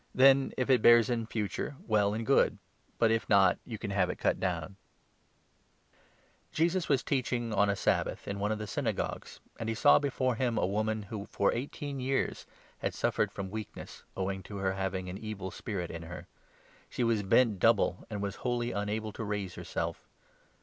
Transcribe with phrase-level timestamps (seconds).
[0.15, 2.57] Then, if it bears in 9 future, well and good;
[2.97, 4.77] but if not, you can have it cut down.'" A woman
[6.51, 9.39] Jesus was teaching on a Sabbath in one of 10 healed on the the Synagogues,
[9.59, 12.47] and he saw before him a woman 1 1 sabbath, who for eighteen years
[12.79, 16.25] had suffered from weak ness, owing to her having an evil spirit in her.
[16.89, 20.09] She was bent double, and was wholly unable to raise herself.